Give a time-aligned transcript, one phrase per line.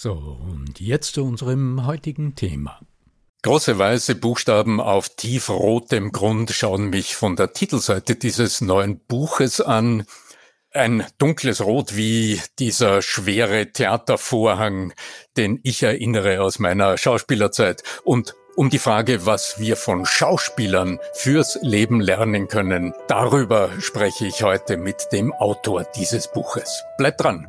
[0.00, 2.78] So, und jetzt zu unserem heutigen Thema.
[3.42, 10.04] Große weiße Buchstaben auf tiefrotem Grund schauen mich von der Titelseite dieses neuen Buches an.
[10.70, 14.92] Ein dunkles Rot wie dieser schwere Theatervorhang,
[15.36, 17.82] den ich erinnere aus meiner Schauspielerzeit.
[18.04, 24.44] Und um die Frage, was wir von Schauspielern fürs Leben lernen können, darüber spreche ich
[24.44, 26.84] heute mit dem Autor dieses Buches.
[26.98, 27.48] Bleibt dran!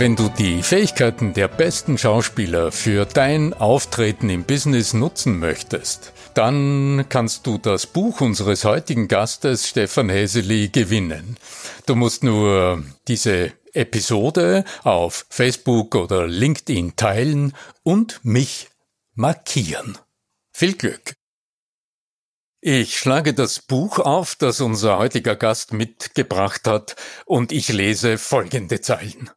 [0.00, 7.04] Wenn du die Fähigkeiten der besten Schauspieler für dein Auftreten im Business nutzen möchtest, dann
[7.10, 11.36] kannst du das Buch unseres heutigen Gastes Stefan Häseli gewinnen.
[11.84, 18.70] Du musst nur diese Episode auf Facebook oder LinkedIn teilen und mich
[19.12, 19.98] markieren.
[20.50, 21.12] Viel Glück!
[22.62, 28.80] Ich schlage das Buch auf, das unser heutiger Gast mitgebracht hat, und ich lese folgende
[28.80, 29.30] Zeilen.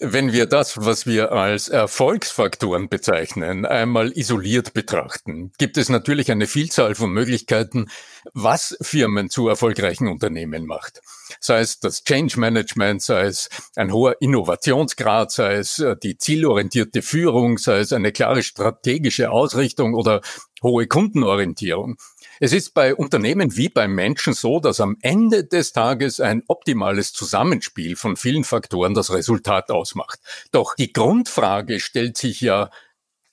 [0.00, 6.48] Wenn wir das, was wir als Erfolgsfaktoren bezeichnen, einmal isoliert betrachten, gibt es natürlich eine
[6.48, 7.88] Vielzahl von Möglichkeiten,
[8.32, 11.00] was Firmen zu erfolgreichen Unternehmen macht.
[11.38, 17.00] Sei es das Change Management, sei es ein hoher Innovationsgrad, sei es äh, die zielorientierte
[17.00, 20.22] Führung, sei es eine klare strategische Ausrichtung oder
[20.60, 21.98] hohe Kundenorientierung.
[22.40, 27.12] Es ist bei Unternehmen wie beim Menschen so, dass am Ende des Tages ein optimales
[27.12, 30.18] Zusammenspiel von vielen Faktoren das Resultat ausmacht.
[30.50, 32.70] Doch die Grundfrage stellt sich ja,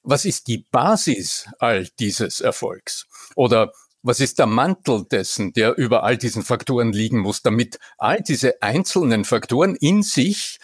[0.03, 3.07] was ist die Basis all dieses Erfolgs?
[3.35, 3.71] Oder
[4.03, 8.61] was ist der Mantel dessen, der über all diesen Faktoren liegen muss, damit all diese
[8.61, 10.59] einzelnen Faktoren in sich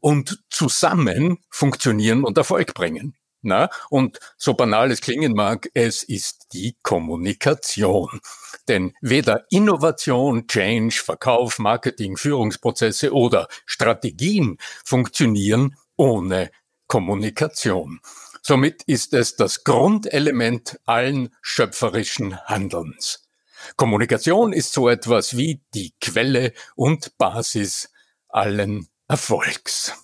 [0.00, 3.17] und zusammen funktionieren und Erfolg bringen?
[3.40, 8.20] Na, und so banal es klingen mag, es ist die Kommunikation.
[8.66, 16.50] Denn weder Innovation, Change, Verkauf, Marketing, Führungsprozesse oder Strategien funktionieren ohne
[16.88, 18.00] Kommunikation.
[18.42, 23.28] Somit ist es das Grundelement allen schöpferischen Handelns.
[23.76, 27.90] Kommunikation ist so etwas wie die Quelle und Basis
[28.28, 29.94] allen Erfolgs.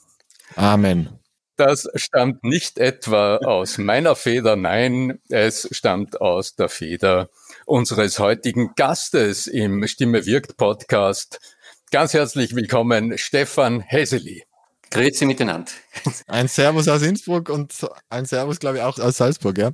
[0.56, 1.23] Amen.
[1.56, 7.31] Das stammt nicht etwa aus meiner Feder, nein, es stammt aus der Feder
[7.65, 11.38] unseres heutigen Gastes im Stimme wirkt Podcast.
[11.93, 14.44] Ganz herzlich willkommen, Stefan Heseli.
[14.90, 15.70] Grüezi miteinander.
[16.26, 17.72] Ein Servus aus Innsbruck und
[18.10, 19.72] ein Servus, glaube ich, auch aus Salzburg, ja.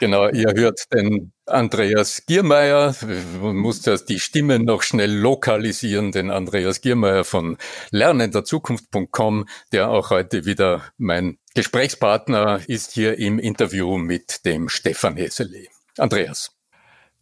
[0.00, 2.94] Genau, ihr hört den Andreas Giermeier.
[3.40, 7.56] Man muss das die Stimmen noch schnell lokalisieren, den Andreas Giermeier von
[7.90, 15.68] lernenderzukunft.com, der auch heute wieder mein Gesprächspartner ist hier im Interview mit dem Stefan Heseli.
[15.98, 16.55] Andreas.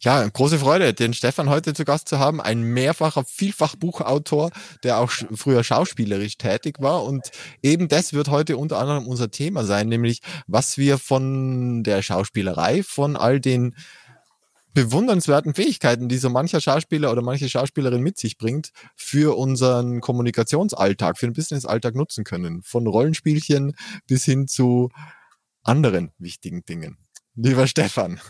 [0.04, 2.38] Ja, große Freude, den Stefan heute zu Gast zu haben.
[2.38, 4.50] Ein mehrfacher Vielfachbuchautor,
[4.82, 7.04] der auch früher schauspielerisch tätig war.
[7.04, 7.30] Und
[7.62, 12.82] eben das wird heute unter anderem unser Thema sein, nämlich was wir von der Schauspielerei,
[12.82, 13.76] von all den
[14.74, 21.16] bewundernswerten Fähigkeiten, die so mancher Schauspieler oder manche Schauspielerin mit sich bringt, für unseren Kommunikationsalltag,
[21.16, 22.62] für den Businessalltag nutzen können.
[22.62, 23.72] Von Rollenspielchen
[24.06, 24.90] bis hin zu
[25.62, 26.98] anderen wichtigen Dingen.
[27.36, 28.20] Lieber Stefan,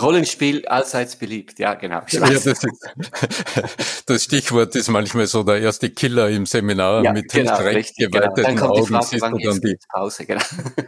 [0.00, 2.00] Rollenspiel allseits beliebt, ja, genau.
[2.08, 2.66] Ja, das, ist,
[4.06, 8.10] das, Stichwort ist manchmal so der erste Killer im Seminar ja, mit genau, recht genau.
[8.10, 8.70] geweiteten genau.
[8.70, 8.86] Augen.
[8.86, 10.42] Frage, siehst du dann die Pause, genau.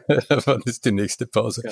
[0.46, 1.62] wann ist die nächste Pause?
[1.66, 1.70] Ja.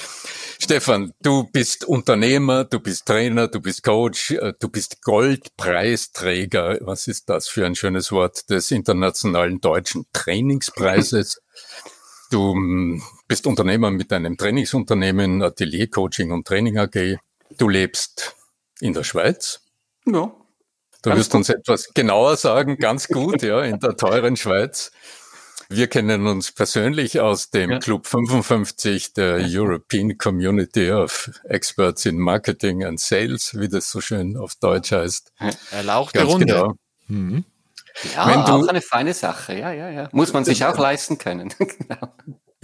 [0.58, 6.80] Stefan, du bist Unternehmer, du bist Trainer, du bist Coach, äh, du bist Goldpreisträger.
[6.82, 11.40] Was ist das für ein schönes Wort des internationalen deutschen Trainingspreises?
[12.32, 13.02] Du hm,
[13.32, 17.16] bist Unternehmer mit einem Trainingsunternehmen, Atelier Coaching und Training AG.
[17.56, 18.36] Du lebst
[18.78, 19.62] in der Schweiz.
[20.04, 20.30] Ja.
[21.00, 21.38] Du wirst gut.
[21.38, 24.92] uns etwas genauer sagen, ganz gut, ja, in der teuren Schweiz.
[25.70, 27.78] Wir kennen uns persönlich aus dem ja.
[27.78, 34.36] Club 55 der European Community of Experts in Marketing and Sales, wie das so schön
[34.36, 35.32] auf Deutsch heißt.
[35.70, 36.44] Erlauchte Runde.
[36.44, 36.74] Genau.
[37.06, 37.46] Mhm.
[38.14, 39.54] Ja, Wenn du, auch eine feine Sache.
[39.54, 40.08] Ja, ja, ja.
[40.12, 41.54] Muss man sich auch leisten können.
[41.58, 42.12] genau.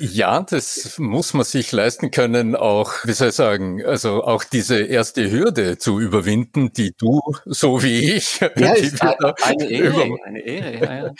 [0.00, 4.80] Ja, das muss man sich leisten können, auch, wie soll ich sagen, also auch diese
[4.80, 11.12] erste Hürde zu überwinden, die du, so wie ich, ja, eine, Ehre, eine Ehre, ja,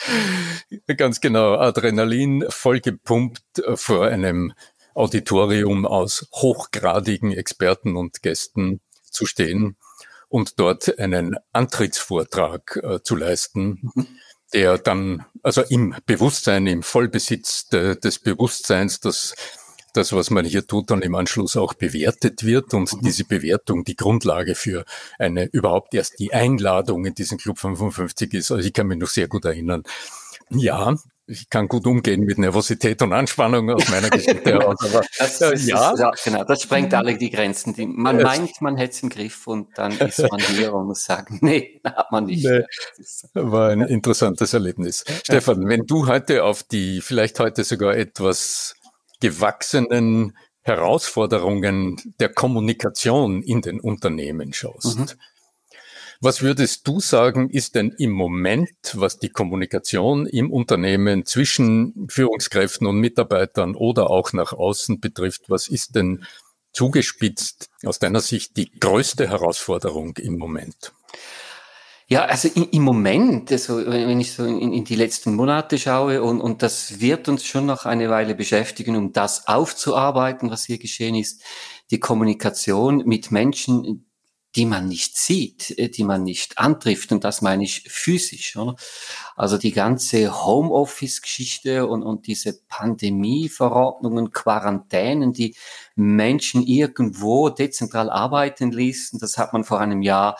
[0.87, 0.95] ja.
[0.95, 3.43] Ganz genau, Adrenalin vollgepumpt
[3.75, 4.53] vor einem
[4.95, 9.77] Auditorium aus hochgradigen Experten und Gästen zu stehen
[10.29, 14.07] und dort einen Antrittsvortrag äh, zu leisten, mhm.
[14.53, 19.35] Der dann, also im Bewusstsein, im Vollbesitz de, des Bewusstseins, dass
[19.95, 23.01] das, was man hier tut, dann im Anschluss auch bewertet wird und mhm.
[23.03, 24.85] diese Bewertung die Grundlage für
[25.19, 28.51] eine überhaupt erst die Einladung in diesen Club 55 ist.
[28.51, 29.83] Also ich kann mich noch sehr gut erinnern.
[30.51, 30.95] Ja,
[31.29, 34.77] ich kann gut umgehen mit Nervosität und Anspannung aus meiner Geschichte heraus.
[34.81, 35.93] Aber, das, äh, ja.
[35.93, 37.75] Ist, ja, genau, das sprengt alle die Grenzen.
[37.75, 40.87] Die, man es, meint, man hätte es im Griff und dann ist man hier und
[40.87, 42.45] muss sagen, nee, hat man nicht.
[42.45, 42.65] Nee,
[43.35, 45.05] war ein interessantes Erlebnis.
[45.23, 48.75] Stefan, wenn du heute auf die vielleicht heute sogar etwas
[49.21, 55.07] gewachsenen Herausforderungen der Kommunikation in den Unternehmen schaust, mhm.
[56.21, 62.89] Was würdest du sagen, ist denn im Moment, was die Kommunikation im Unternehmen zwischen Führungskräften
[62.89, 66.25] und Mitarbeitern oder auch nach außen betrifft, was ist denn
[66.73, 70.93] zugespitzt aus deiner Sicht die größte Herausforderung im Moment?
[72.09, 76.41] Ja, also im Moment, also wenn ich so in, in, die letzten Monate schaue und,
[76.41, 81.15] und das wird uns schon noch eine Weile beschäftigen, um das aufzuarbeiten, was hier geschehen
[81.15, 81.43] ist,
[81.91, 84.08] die Kommunikation mit Menschen,
[84.59, 87.13] die man nicht sieht, äh, die man nicht antrifft.
[87.13, 88.57] Und das meine ich physisch.
[88.57, 88.75] Oder?
[89.37, 95.55] Also die ganze Homeoffice-Geschichte und, und diese Pandemie-Verordnungen, Quarantänen, die
[95.95, 100.37] Menschen irgendwo dezentral arbeiten ließen, das hat man vor einem Jahr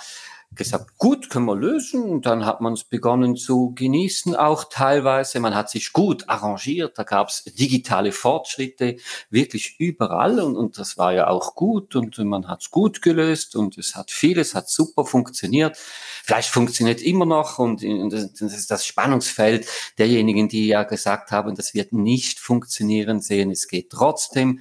[0.55, 2.23] gesagt, gut, können wir lösen.
[2.23, 5.41] Dann hat man es begonnen zu genießen, auch teilweise.
[5.41, 6.99] Man hat sich gut arrangiert.
[6.99, 8.97] Da gab es digitale Fortschritte
[9.31, 13.57] wirklich überall und, und das war ja auch gut und man hat es gut gelöst
[13.57, 15.77] und es hat vieles, hat super funktioniert.
[16.25, 19.67] Vielleicht funktioniert immer noch und, und das ist das Spannungsfeld
[19.99, 24.61] derjenigen, die ja gesagt haben, das wird nicht funktionieren, sehen, es geht trotzdem.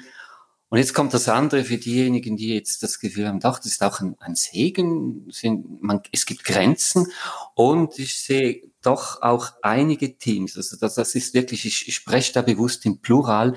[0.70, 3.84] Und jetzt kommt das andere für diejenigen, die jetzt das Gefühl haben, doch, das ist
[3.84, 7.08] auch ein, ein Segen, sind, man, es gibt Grenzen.
[7.56, 12.34] Und ich sehe doch auch einige Teams, also das, das ist wirklich, ich, ich spreche
[12.34, 13.56] da bewusst im Plural,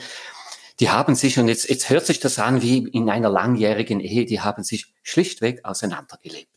[0.78, 4.24] die haben sich, und jetzt, jetzt hört sich das an wie in einer langjährigen Ehe,
[4.24, 6.48] die haben sich schlichtweg auseinandergelebt.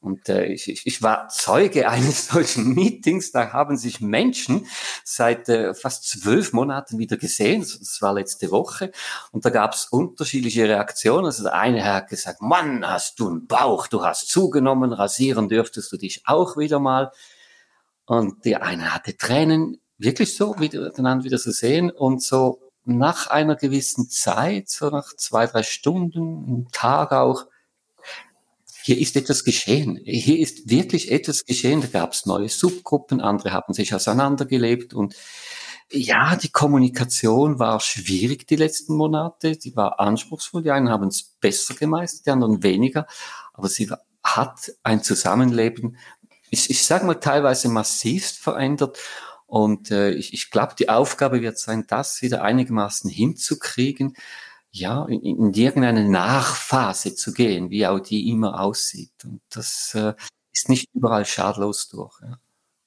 [0.00, 3.32] Und äh, ich, ich war Zeuge eines solchen Meetings.
[3.32, 4.66] Da haben sich Menschen
[5.04, 7.60] seit äh, fast zwölf Monaten wieder gesehen.
[7.60, 8.92] Das war letzte Woche.
[9.32, 11.26] Und da gab es unterschiedliche Reaktionen.
[11.26, 15.92] Also der eine hat gesagt, Mann, hast du einen Bauch, du hast zugenommen, rasieren dürftest
[15.92, 17.10] du dich auch wieder mal.
[18.04, 21.90] Und der eine hatte Tränen, wirklich so, wieder, dann wieder zu sehen.
[21.90, 27.46] Und so nach einer gewissen Zeit, so nach zwei, drei Stunden, im Tag auch,
[28.86, 30.00] hier ist etwas geschehen.
[30.04, 31.80] Hier ist wirklich etwas geschehen.
[31.80, 35.16] Da gab es neue Subgruppen, andere haben sich auseinandergelebt und
[35.90, 39.56] ja, die Kommunikation war schwierig die letzten Monate.
[39.56, 40.62] Die war anspruchsvoll.
[40.62, 43.08] Die einen haben es besser gemeistert, die anderen weniger.
[43.54, 43.90] Aber sie
[44.22, 45.96] hat ein Zusammenleben,
[46.50, 48.98] ich, ich sage mal, teilweise massivst verändert.
[49.46, 54.14] Und äh, ich, ich glaube, die Aufgabe wird sein, das wieder einigermaßen hinzukriegen
[54.78, 59.24] ja, in, in irgendeine Nachphase zu gehen, wie auch die immer aussieht.
[59.24, 60.14] Und das äh,
[60.52, 62.20] ist nicht überall schadlos durch.
[62.20, 62.38] Ja.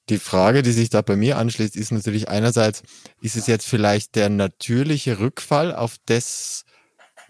[0.08, 2.82] Die Frage, die sich da bei mir anschließt, ist natürlich einerseits,
[3.20, 6.64] ist es jetzt vielleicht der natürliche Rückfall auf das,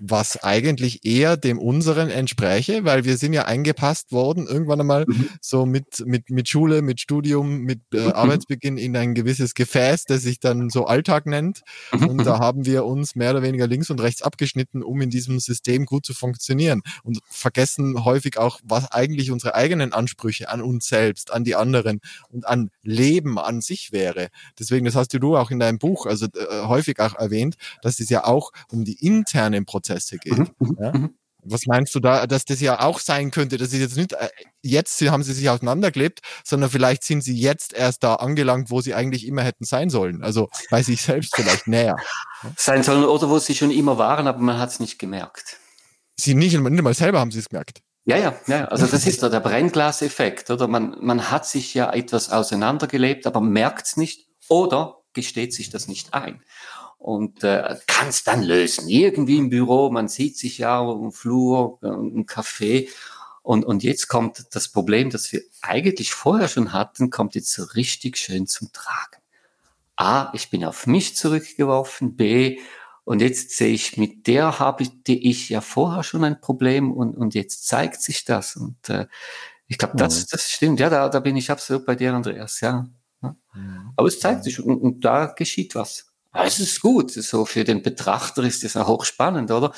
[0.01, 5.29] was eigentlich eher dem unseren entspräche, weil wir sind ja eingepasst worden, irgendwann einmal mhm.
[5.41, 8.13] so mit, mit, mit Schule, mit Studium, mit äh, mhm.
[8.13, 11.61] Arbeitsbeginn in ein gewisses Gefäß, das sich dann so Alltag nennt.
[11.93, 12.09] Mhm.
[12.09, 15.39] Und da haben wir uns mehr oder weniger links und rechts abgeschnitten, um in diesem
[15.39, 20.87] System gut zu funktionieren und vergessen häufig auch, was eigentlich unsere eigenen Ansprüche an uns
[20.87, 24.29] selbst, an die anderen und an Leben an sich wäre.
[24.59, 28.09] Deswegen, das hast du auch in deinem Buch, also äh, häufig auch erwähnt, dass es
[28.09, 30.39] ja auch um die internen Prozesse geht.
[30.39, 30.93] Mhm, mhm, ja?
[30.93, 31.15] Mhm.
[31.43, 34.29] Was meinst du da, dass das ja auch sein könnte, dass sie jetzt nicht, äh,
[34.63, 38.95] jetzt haben sie sich auseinandergelebt, sondern vielleicht sind sie jetzt erst da angelangt, wo sie
[38.95, 40.23] eigentlich immer hätten sein sollen.
[40.23, 41.97] Also bei sich selbst vielleicht näher.
[42.57, 45.57] Sein sollen oder wo sie schon immer waren, aber man hat es nicht gemerkt.
[46.17, 47.81] Sie nicht, nicht mal selber haben sie es gemerkt.
[48.05, 48.65] Ja, ja, ja.
[48.67, 50.69] Also das ist der Brennglaseffekt, oder?
[50.69, 55.89] Man, man hat sich ja etwas auseinandergelebt, aber merkt es nicht oder gesteht sich das
[55.89, 56.43] nicht ein
[57.01, 58.87] und äh, kann es dann lösen.
[58.89, 62.89] Irgendwie im Büro, man sieht sich ja im Flur, äh, im Café.
[63.43, 67.65] Und, und jetzt kommt das Problem, das wir eigentlich vorher schon hatten, kommt jetzt so
[67.75, 69.23] richtig schön zum Tragen.
[69.97, 72.17] A, ich bin auf mich zurückgeworfen.
[72.17, 72.61] B,
[73.05, 76.93] und jetzt sehe ich, mit der habe ich, die ich ja vorher schon ein Problem
[76.93, 78.57] und, und jetzt zeigt sich das.
[78.57, 79.07] Und äh,
[79.67, 80.81] ich glaube, das, das stimmt.
[80.81, 82.61] Ja, da, da bin ich absolut bei dir, Andreas.
[82.61, 82.87] Ja.
[83.23, 83.37] ja.
[83.55, 83.93] Mhm.
[83.97, 86.10] Aber es zeigt sich und, und da geschieht was.
[86.33, 87.11] Ja, es ist gut.
[87.11, 89.73] So für den Betrachter ist das auch hochspannend, oder?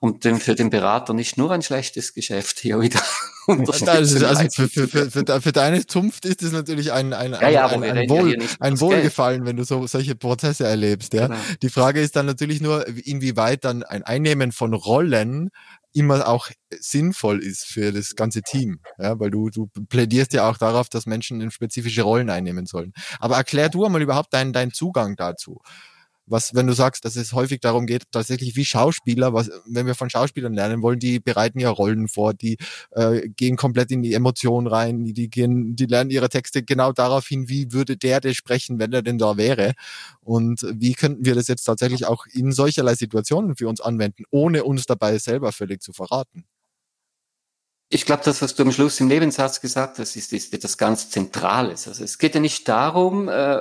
[0.00, 3.00] Und für den Berater nicht nur ein schlechtes Geschäft hier wieder.
[3.46, 7.68] also, also für, für, für, für, deine Zunft ist es natürlich ein, ein, ein, ja,
[7.68, 11.14] ein, ein, Wohl, ein Wohlgefallen, wenn du so solche Prozesse erlebst.
[11.14, 11.28] Ja?
[11.28, 11.38] Genau.
[11.62, 15.50] Die Frage ist dann natürlich nur, inwieweit dann ein Einnehmen von Rollen
[15.94, 16.48] immer auch
[16.80, 21.04] sinnvoll ist für das ganze Team, ja, weil du, du plädierst ja auch darauf, dass
[21.04, 22.92] Menschen spezifische Rollen einnehmen sollen.
[23.20, 25.60] Aber erklär du einmal überhaupt deinen, deinen Zugang dazu
[26.26, 29.94] was, wenn du sagst, dass es häufig darum geht, tatsächlich wie Schauspieler, was, wenn wir
[29.94, 32.56] von Schauspielern lernen wollen, die bereiten ja Rollen vor, die
[32.92, 37.26] äh, gehen komplett in die Emotionen rein, die, gehen, die lernen ihre Texte genau darauf
[37.26, 39.72] hin, wie würde der denn sprechen, wenn er denn da wäre.
[40.20, 44.64] Und wie könnten wir das jetzt tatsächlich auch in solcherlei Situationen für uns anwenden, ohne
[44.64, 46.44] uns dabei selber völlig zu verraten?
[47.94, 51.10] Ich glaube, das, was du am Schluss im Nebensatz gesagt hast, ist, ist etwas ganz
[51.10, 51.86] Zentrales.
[51.86, 53.58] Also es geht ja nicht darum, äh,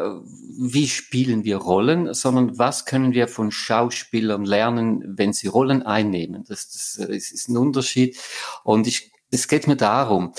[0.58, 6.46] wie spielen wir Rollen, sondern was können wir von Schauspielern lernen, wenn sie Rollen einnehmen.
[6.48, 8.18] Das, das, äh, ist ein Unterschied.
[8.64, 10.32] Und ich, es geht mir darum,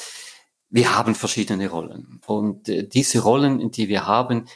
[0.70, 2.18] wir haben verschiedene Rollen.
[2.24, 4.46] Und äh, diese Rollen, die wir haben,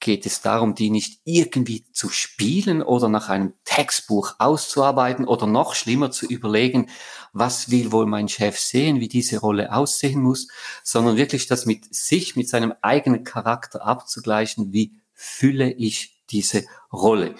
[0.00, 5.74] geht es darum, die nicht irgendwie zu spielen oder nach einem Textbuch auszuarbeiten oder noch
[5.74, 6.90] schlimmer zu überlegen,
[7.32, 10.48] was will wohl mein Chef sehen, wie diese Rolle aussehen muss,
[10.82, 17.34] sondern wirklich das mit sich, mit seinem eigenen Charakter abzugleichen, wie fülle ich diese Rolle.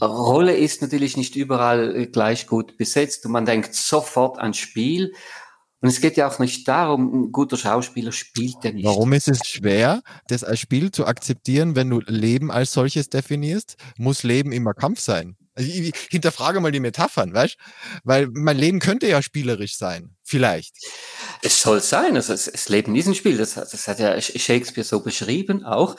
[0.00, 5.12] Rolle ist natürlich nicht überall gleich gut besetzt und man denkt sofort an Spiel,
[5.84, 8.86] und es geht ja auch nicht darum, ein guter Schauspieler spielt ja nicht.
[8.86, 13.76] Warum ist es schwer, das als Spiel zu akzeptieren, wenn du Leben als solches definierst?
[13.98, 15.36] Muss Leben immer Kampf sein?
[15.54, 17.58] Also ich hinterfrage mal die Metaphern, weißt?
[18.02, 20.74] Weil mein Leben könnte ja spielerisch sein, vielleicht.
[21.42, 24.86] Es soll sein, also es, es Leben ist ein Spiel, das, das hat ja Shakespeare
[24.86, 25.96] so beschrieben auch.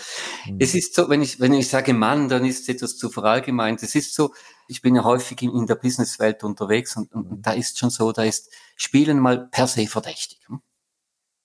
[0.48, 0.58] Mhm.
[0.62, 3.84] Es ist so, wenn ich, wenn ich sage Mann, dann ist es etwas zu verallgemeint.
[3.84, 4.34] Es ist so,
[4.68, 7.90] ich bin ja häufig in, in der Businesswelt unterwegs und, und, und, da ist schon
[7.90, 10.40] so, da ist Spielen mal per se verdächtig.
[10.48, 10.62] Hm?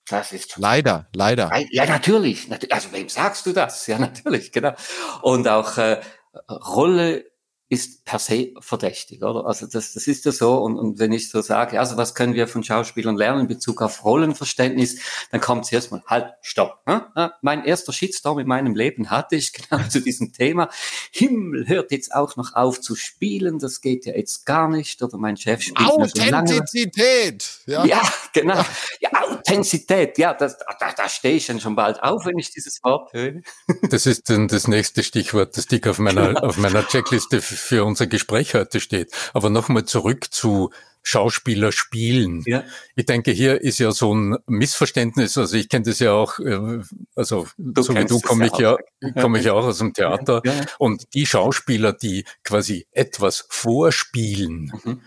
[0.08, 1.52] Das ist schon leider, leider.
[1.70, 2.48] Ja, natürlich.
[2.72, 3.86] Also wem sagst du das?
[3.86, 4.74] Ja, natürlich, genau.
[5.22, 6.00] Und auch äh,
[6.48, 7.29] Rolle
[7.70, 9.46] ist per se verdächtig, oder?
[9.46, 10.56] Also das, das ist ja so.
[10.56, 13.80] Und, und wenn ich so sage, also was können wir von Schauspielern lernen in Bezug
[13.80, 14.98] auf Rollenverständnis,
[15.30, 16.80] dann kommt zuerst mal, halt, stopp.
[16.86, 17.02] Hm?
[17.42, 20.68] Mein erster Shitstorm in meinem Leben hatte ich genau zu diesem Thema.
[21.12, 25.00] Himmel hört jetzt auch noch auf zu spielen, das geht ja jetzt gar nicht.
[25.00, 27.60] Oder mein Chef spielt Authentizität!
[27.66, 27.84] Ja.
[27.84, 28.64] ja, genau.
[28.98, 32.82] Ja, Authentizität, ja, das, da, da stehe ich dann schon bald auf, wenn ich dieses
[32.82, 33.42] Wort höre.
[33.90, 36.40] Das ist dann das nächste Stichwort, das dick auf meiner, genau.
[36.48, 39.12] auf meiner Checkliste für unser Gespräch heute steht.
[39.32, 40.70] Aber nochmal zurück zu
[41.02, 42.42] Schauspieler spielen.
[42.46, 42.64] Ja.
[42.94, 45.38] Ich denke, hier ist ja so ein Missverständnis.
[45.38, 46.80] Also ich kenne das ja auch, äh,
[47.14, 48.76] also du so wie du komme ich ja,
[49.20, 50.42] komme ich auch aus dem Theater.
[50.44, 50.66] Ja, ja.
[50.78, 55.00] Und die Schauspieler, die quasi etwas vorspielen, mhm.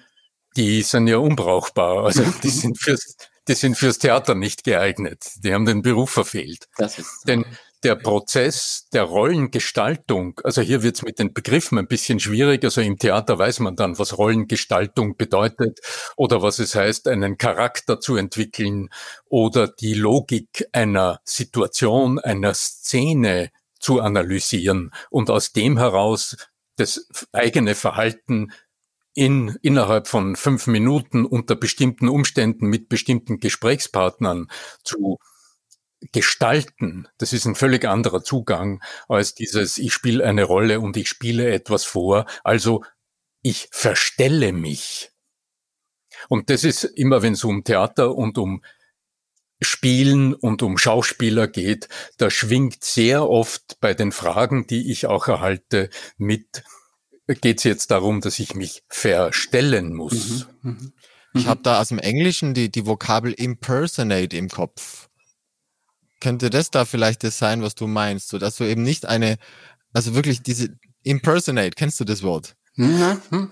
[0.57, 2.05] die sind ja unbrauchbar.
[2.05, 3.15] Also die sind fürs,
[3.47, 5.23] die sind fürs Theater nicht geeignet.
[5.43, 6.67] Die haben den Beruf verfehlt.
[6.77, 7.45] Das ist Denn
[7.83, 12.81] der Prozess der Rollengestaltung, also hier wird es mit den Begriffen ein bisschen schwierig, also
[12.81, 15.79] im Theater weiß man dann, was Rollengestaltung bedeutet
[16.15, 18.89] oder was es heißt, einen Charakter zu entwickeln
[19.25, 26.37] oder die Logik einer Situation, einer Szene zu analysieren und aus dem heraus
[26.77, 28.51] das eigene Verhalten
[29.13, 34.47] in, innerhalb von fünf Minuten unter bestimmten Umständen mit bestimmten Gesprächspartnern
[34.83, 35.19] zu
[36.11, 41.07] gestalten, das ist ein völlig anderer Zugang als dieses, ich spiele eine Rolle und ich
[41.07, 42.83] spiele etwas vor, also
[43.41, 45.11] ich verstelle mich.
[46.29, 48.63] Und das ist immer, wenn es um Theater und um
[49.61, 55.27] Spielen und um Schauspieler geht, da schwingt sehr oft bei den Fragen, die ich auch
[55.27, 56.63] erhalte, mit,
[57.27, 60.47] geht es jetzt darum, dass ich mich verstellen muss.
[60.61, 60.93] Mhm, mhm.
[61.35, 65.09] Ich habe da aus dem Englischen die, die Vokabel impersonate im Kopf.
[66.23, 69.35] Könnte das da vielleicht das sein, was du meinst, so dass du eben nicht eine,
[69.91, 70.69] also wirklich diese
[71.03, 72.55] impersonate, kennst du das Wort?
[72.75, 73.51] Mhm.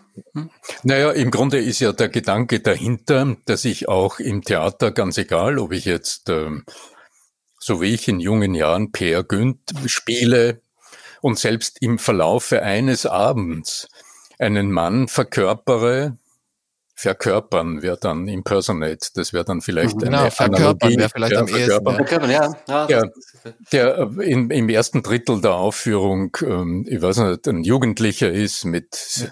[0.84, 5.60] Naja, im Grunde ist ja der Gedanke dahinter, dass ich auch im Theater, ganz egal,
[5.60, 6.64] ob ich jetzt, ähm,
[7.60, 10.62] so wie ich in jungen Jahren Per Günd spiele
[11.20, 13.90] und selbst im Verlaufe eines Abends
[14.40, 16.18] einen Mann verkörpere,
[17.02, 20.08] verkörpern wäre dann impersonate, das wäre dann vielleicht mhm.
[20.14, 21.96] eine genau, verkörpern wäre vielleicht ja, am ehesten.
[21.96, 22.54] Verkörpern, ja.
[22.68, 23.04] ja, ja
[23.72, 28.66] der äh, in, im ersten Drittel der Aufführung, ähm, ich weiß nicht, ein Jugendlicher ist
[28.66, 29.32] mit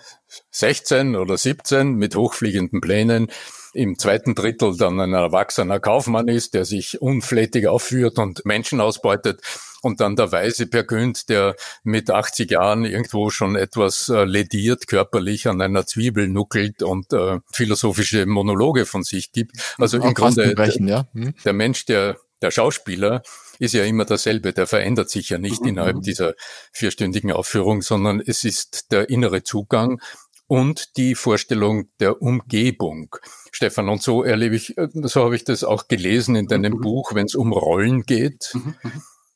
[0.49, 3.27] 16 oder 17 mit hochfliegenden Plänen,
[3.73, 9.41] im zweiten Drittel dann ein erwachsener Kaufmann ist, der sich unflätig aufführt und Menschen ausbeutet
[9.81, 14.87] und dann der weise Per Günd, der mit 80 Jahren irgendwo schon etwas äh, lediert,
[14.87, 19.55] körperlich an einer Zwiebel nuckelt und äh, philosophische Monologe von sich gibt.
[19.77, 21.07] Also im Grunde ja.
[21.13, 21.33] hm.
[21.43, 23.21] der Mensch, der der Schauspieler
[23.59, 25.69] ist ja immer derselbe, der verändert sich ja nicht mhm.
[25.69, 26.01] innerhalb mhm.
[26.01, 26.35] dieser
[26.71, 30.01] vierstündigen Aufführung, sondern es ist der innere Zugang
[30.47, 33.15] und die Vorstellung der Umgebung.
[33.51, 36.81] Stefan, und so erlebe ich, äh, so habe ich das auch gelesen in deinem mhm.
[36.81, 38.53] Buch, wenn es um Rollen geht.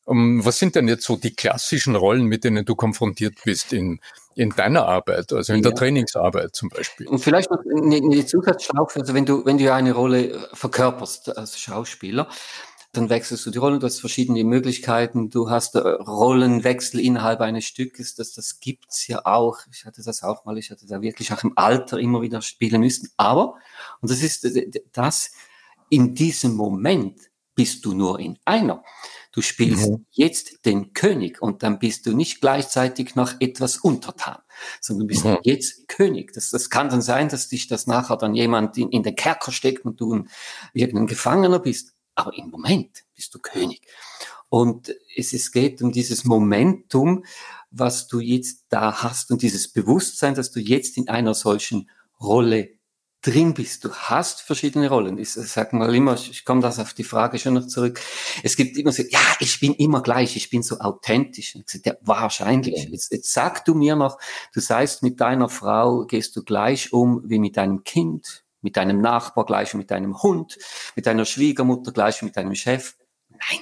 [0.06, 4.00] Um, was sind denn jetzt so die klassischen Rollen, mit denen du konfrontiert bist in,
[4.34, 5.70] in deiner Arbeit, also in ja.
[5.70, 7.08] der Trainingsarbeit zum Beispiel?
[7.08, 12.28] Und vielleicht noch eine, Zusatzschlaufe, also wenn du, wenn du eine Rolle verkörperst als Schauspieler,
[12.96, 17.64] dann wechselst du die Rollen, du hast verschiedene Möglichkeiten, du hast äh, Rollenwechsel innerhalb eines
[17.64, 19.58] Stückes, das, das gibt's ja auch.
[19.72, 22.80] Ich hatte das auch mal, ich hatte da wirklich auch im Alter immer wieder spielen
[22.80, 23.08] müssen.
[23.16, 23.56] Aber,
[24.00, 24.46] und das ist
[24.92, 25.32] das,
[25.88, 27.20] in diesem Moment
[27.54, 28.82] bist du nur in einer.
[29.34, 30.06] Du spielst mhm.
[30.12, 34.38] jetzt den König und dann bist du nicht gleichzeitig noch etwas untertan,
[34.80, 35.38] sondern du bist mhm.
[35.42, 36.32] jetzt König.
[36.32, 39.50] Das, das kann dann sein, dass dich das nachher dann jemand in, in den Kerker
[39.50, 40.30] steckt und du ein,
[40.72, 41.94] irgendein Gefangener bist.
[42.14, 43.82] Aber im Moment bist du König.
[44.50, 47.24] Und es, es geht um dieses Momentum,
[47.72, 52.70] was du jetzt da hast und dieses Bewusstsein, dass du jetzt in einer solchen Rolle
[53.24, 53.84] drin bist.
[53.84, 55.18] Du hast verschiedene Rollen.
[55.18, 58.00] Ich sage mal immer, ich komme das auf die Frage schon noch zurück.
[58.42, 61.54] Es gibt immer so, ja, ich bin immer gleich, ich bin so authentisch.
[61.54, 62.88] Ich sage, ja, wahrscheinlich.
[62.90, 64.18] Jetzt, jetzt sag du mir noch,
[64.52, 69.00] du seist mit deiner Frau, gehst du gleich um wie mit deinem Kind, mit deinem
[69.00, 70.58] Nachbar gleich wie mit deinem Hund,
[70.94, 72.94] mit deiner Schwiegermutter gleich wie mit deinem Chef.
[73.30, 73.60] Nein,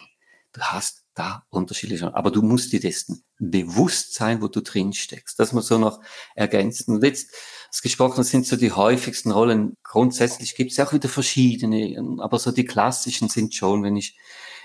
[0.53, 5.38] du hast da unterschiedliche, aber du musst dir dessen bewusst sein, wo du drin steckst.
[5.38, 6.01] Das muss so noch
[6.35, 6.94] ergänzen.
[6.94, 7.31] Und jetzt,
[7.68, 9.77] das Gesprochene sind so die häufigsten Rollen.
[9.83, 14.16] Grundsätzlich gibt es auch wieder verschiedene, aber so die klassischen sind schon, wenn ich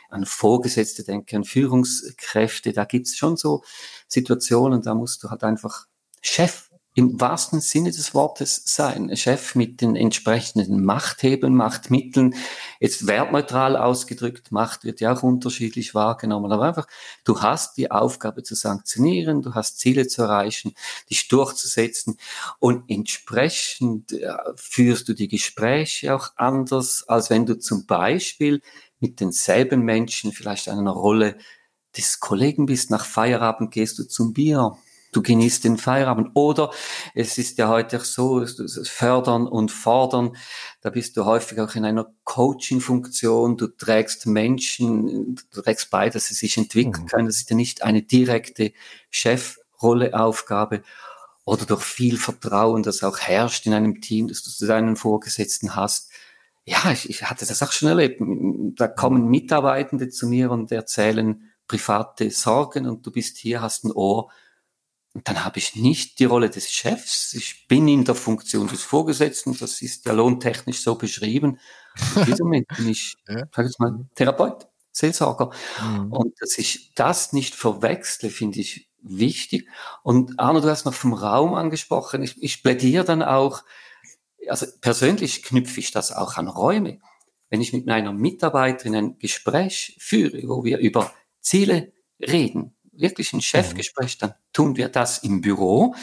[0.10, 3.63] an Vorgesetzte denke, an Führungskräfte, da gibt es schon so
[4.07, 5.88] Situationen, da musst du halt einfach
[6.21, 9.15] Chef im wahrsten Sinne des Wortes sein.
[9.15, 12.33] Chef mit den entsprechenden Machthebeln, Machtmitteln,
[12.79, 16.88] jetzt wertneutral ausgedrückt, Macht wird ja auch unterschiedlich wahrgenommen, aber einfach,
[17.23, 20.73] du hast die Aufgabe zu sanktionieren, du hast Ziele zu erreichen,
[21.07, 22.17] dich durchzusetzen
[22.57, 28.60] und entsprechend äh, führst du die Gespräche auch anders, als wenn du zum Beispiel
[28.99, 31.38] mit denselben Menschen vielleicht einer Rolle
[31.95, 34.75] des Kollegen bist, nach Feierabend gehst du zum Bier,
[35.12, 36.32] du genießt den Feierabend.
[36.34, 36.72] Oder
[37.13, 38.46] es ist ja heute auch so,
[38.84, 40.36] fördern und fordern,
[40.82, 46.28] da bist du häufig auch in einer Coaching-Funktion, du trägst Menschen, du trägst bei, dass
[46.28, 47.08] sie sich entwickeln mhm.
[47.08, 48.74] können, das ist ja nicht eine direkte
[49.10, 50.84] Chefrolle, Aufgabe
[51.46, 56.12] oder durch viel Vertrauen, das auch herrscht in einem Team, dass du deinen Vorgesetzten hast.
[56.65, 58.22] Ja, ich, ich hatte das auch schon erlebt.
[58.76, 63.91] Da kommen Mitarbeitende zu mir und erzählen private Sorgen und du bist hier, hast ein
[63.91, 64.30] Ohr
[65.23, 67.34] dann habe ich nicht die Rolle des Chefs.
[67.34, 69.58] Ich bin in der Funktion des Vorgesetzten.
[69.58, 71.60] Das ist ja lohntechnisch so beschrieben.
[72.25, 73.47] diesem Moment bin ich, ja.
[73.56, 75.51] sag ich mal, Therapeut, Seelsorger.
[75.82, 76.12] Mhm.
[76.12, 79.67] Und dass ich das nicht verwechsle, finde ich wichtig.
[80.03, 82.23] Und Arno, du hast noch vom Raum angesprochen.
[82.23, 83.63] Ich, ich plädiere dann auch,
[84.47, 86.99] also persönlich knüpfe ich das auch an Räume.
[87.49, 93.41] Wenn ich mit meiner Mitarbeiterin ein Gespräch führe, wo wir über Ziele reden, wirklich ein
[93.41, 95.95] Chefgespräch, dann tun wir das im Büro.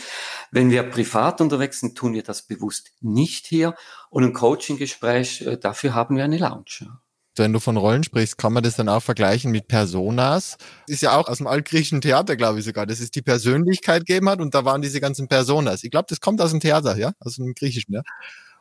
[0.51, 3.75] Wenn wir privat unterwegs sind, tun wir das bewusst nicht hier.
[4.11, 6.89] Und ein Coaching-Gespräch, äh, dafür haben wir eine Lounge.
[7.37, 10.57] Wenn du von Rollen sprichst, kann man das dann auch vergleichen mit Personas.
[10.87, 14.29] Ist ja auch aus dem altgriechischen Theater, glaube ich sogar, dass es die Persönlichkeit gegeben
[14.29, 15.83] hat und da waren diese ganzen Personas.
[15.83, 18.03] Ich glaube, das kommt aus dem Theater, ja, aus dem Griechischen, ja.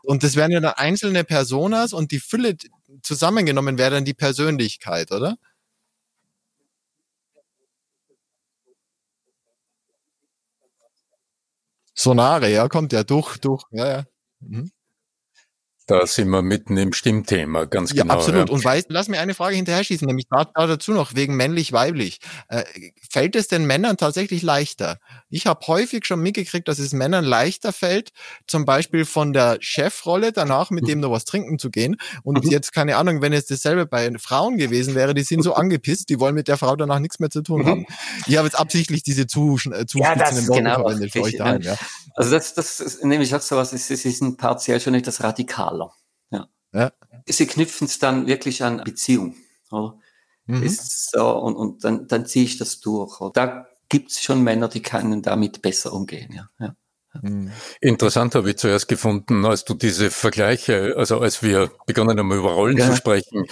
[0.01, 2.57] Und das wären ja dann einzelne Personas und die Fülle
[3.03, 5.37] zusammengenommen wäre dann die Persönlichkeit, oder?
[11.97, 14.03] Sonare, ja, kommt ja durch, durch, ja, ja.
[14.39, 14.71] Mhm.
[15.87, 18.13] Da sind wir mitten im Stimmthema, ganz ja, genau.
[18.13, 18.47] Absolut.
[18.47, 18.53] Ja.
[18.53, 22.19] Und weißt, lass mir eine Frage hinterher schießen, nämlich da, dazu noch wegen männlich-weiblich.
[22.47, 22.63] Äh,
[23.09, 24.99] fällt es den Männern tatsächlich leichter?
[25.29, 28.11] Ich habe häufig schon mitgekriegt, dass es Männern leichter fällt,
[28.47, 31.97] zum Beispiel von der Chefrolle danach mit dem noch was trinken zu gehen.
[32.23, 32.49] Und mhm.
[32.49, 36.19] jetzt keine Ahnung, wenn es dasselbe bei Frauen gewesen wäre, die sind so angepisst, die
[36.19, 37.67] wollen mit der Frau danach nichts mehr zu tun mhm.
[37.67, 37.85] haben.
[38.27, 41.35] Ich habe jetzt absichtlich diese zu, äh, zu ja, das Worte genau verwendet für euch
[41.35, 41.61] daheim.
[41.61, 41.75] Ja.
[42.15, 45.73] Also das, das nehme ich auch so was, es ist ein partiell schon etwas radikaler.
[45.73, 45.82] Ja.
[46.73, 46.91] Ja.
[47.27, 49.35] Sie knüpfen es dann wirklich an Beziehung.
[49.71, 49.97] Oder?
[50.45, 50.63] Mhm.
[50.63, 53.21] Ist so, und, und dann, dann ziehe ich das durch.
[53.21, 53.31] Oder?
[53.31, 56.33] Da gibt es schon Männer, die können damit besser umgehen.
[56.33, 56.49] Ja.
[56.59, 56.75] ja.
[57.21, 57.51] Mhm.
[57.79, 62.53] Interessant habe ich zuerst gefunden, als du diese Vergleiche, also als wir begonnen haben, über
[62.53, 62.89] Rollen ja.
[62.89, 63.45] zu sprechen.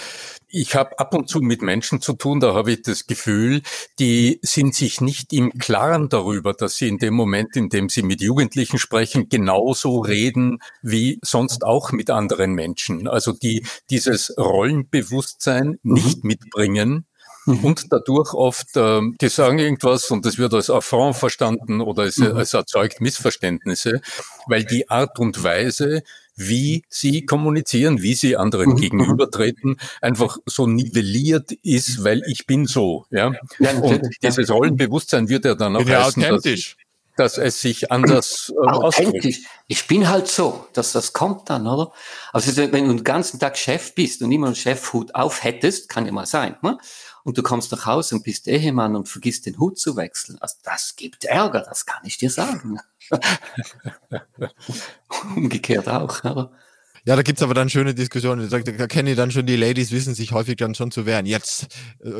[0.48, 3.62] Ich habe ab und zu mit Menschen zu tun, da habe ich das Gefühl,
[3.98, 8.02] die sind sich nicht im Klaren darüber, dass sie in dem Moment, in dem sie
[8.02, 13.08] mit Jugendlichen sprechen, genauso reden wie sonst auch mit anderen Menschen.
[13.08, 15.92] Also die dieses Rollenbewusstsein mhm.
[15.94, 17.06] nicht mitbringen,
[17.46, 17.64] Mhm.
[17.64, 22.18] und dadurch oft, äh, die sagen irgendwas und es wird als Affront verstanden oder es,
[22.18, 22.36] mhm.
[22.38, 24.00] es erzeugt Missverständnisse,
[24.46, 26.02] weil die Art und Weise,
[26.36, 28.76] wie sie kommunizieren, wie sie anderen mhm.
[28.76, 33.06] gegenübertreten, einfach so nivelliert ist, weil ich bin so.
[33.10, 33.32] Ja?
[33.58, 36.76] ja und dieses Rollenbewusstsein wird ja dann auch heißen, authentisch.
[37.16, 39.40] Dass, dass es sich anders äh, authentisch.
[39.66, 41.92] Ich bin halt so, dass das kommt dann, oder?
[42.32, 46.06] Also wenn du den ganzen Tag Chef bist und immer einen Chefhut auf hättest, kann
[46.06, 46.78] ja mal sein, ne?
[47.24, 50.38] Und du kommst nach Hause und bist Ehemann und vergisst den Hut zu wechseln.
[50.40, 52.78] Also das gibt Ärger, das kann ich dir sagen.
[55.36, 56.24] Umgekehrt auch.
[56.24, 56.52] Aber
[57.04, 58.48] ja, da gibt's aber dann schöne Diskussionen.
[58.48, 61.04] Da, da, da kenne ich dann schon, die Ladies wissen sich häufig dann schon zu
[61.04, 61.26] wehren.
[61.26, 61.66] Jetzt,
[62.04, 62.10] äh,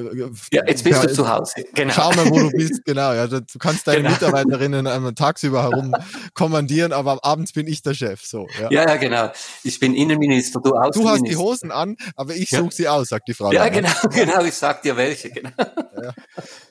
[0.51, 1.65] ja, jetzt bist ja, du zu Hause.
[1.73, 1.93] Genau.
[1.93, 2.85] Schau mal, wo du bist.
[2.85, 3.13] Genau.
[3.13, 4.11] Ja, du kannst deine genau.
[4.11, 5.95] Mitarbeiterinnen einmal tagsüber herum
[6.35, 8.23] kommandieren, aber abends bin ich der Chef.
[8.25, 8.49] So.
[8.61, 9.31] Ja, ja, ja genau.
[9.63, 11.01] Ich bin Innenminister, du Außenminister.
[11.01, 13.53] Du hast die Hosen an, aber ich suche sie aus, sagt die Frau.
[13.53, 14.43] Ja, genau, genau.
[14.45, 15.31] Ich sag dir welche.
[15.31, 15.51] Genau.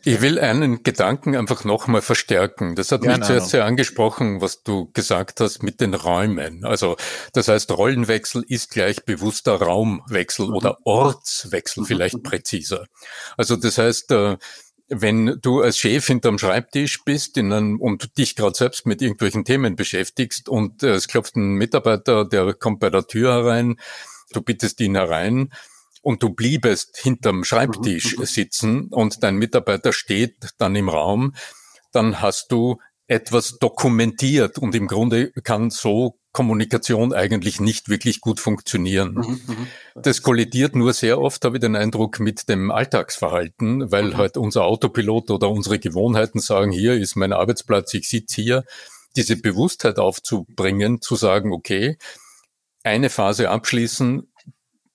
[0.03, 2.75] Ich will einen Gedanken einfach nochmal verstärken.
[2.75, 6.65] Das hat mich zuerst sehr angesprochen, was du gesagt hast mit den Räumen.
[6.65, 6.97] Also,
[7.33, 10.55] das heißt, Rollen Rollenwechsel ist gleich bewusster Raumwechsel mhm.
[10.55, 11.87] oder Ortswechsel mhm.
[11.87, 12.87] vielleicht präziser.
[13.37, 14.37] Also das heißt, äh,
[14.89, 19.45] wenn du als Chef hinterm Schreibtisch bist in einem, und dich gerade selbst mit irgendwelchen
[19.45, 23.77] Themen beschäftigst und äh, es klopft ein Mitarbeiter, der kommt bei der Tür herein,
[24.33, 25.53] du bittest ihn herein
[26.01, 28.25] und du bliebest hinterm Schreibtisch mhm.
[28.25, 31.35] sitzen und dein Mitarbeiter steht dann im Raum,
[31.91, 38.39] dann hast du etwas dokumentiert und im Grunde kann so Kommunikation eigentlich nicht wirklich gut
[38.39, 39.13] funktionieren.
[39.13, 44.05] Mhm, mhm, das kollidiert nur sehr oft, habe ich den Eindruck, mit dem Alltagsverhalten, weil
[44.05, 44.17] mhm.
[44.17, 48.63] halt unser Autopilot oder unsere Gewohnheiten sagen, hier ist mein Arbeitsplatz, ich sitze hier.
[49.17, 51.97] Diese Bewusstheit aufzubringen, zu sagen, okay,
[52.83, 54.30] eine Phase abschließen,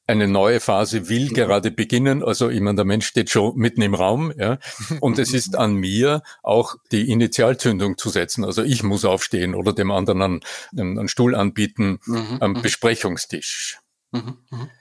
[0.07, 1.35] eine neue Phase will mhm.
[1.35, 2.23] gerade beginnen.
[2.23, 4.59] Also ich meine, der Mensch steht schon mitten im Raum, ja.
[5.01, 8.45] Und es ist an mir, auch die Initialzündung zu setzen.
[8.45, 10.40] Also ich muss aufstehen oder dem anderen einen,
[10.77, 12.62] einen Stuhl anbieten mhm, am mhm.
[12.62, 13.81] Besprechungstisch.
[14.12, 14.37] Mhm,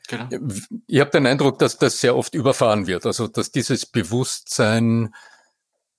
[0.08, 0.30] genau.
[0.88, 3.06] Ich habe den Eindruck, dass das sehr oft überfahren wird.
[3.06, 5.14] Also dass dieses Bewusstsein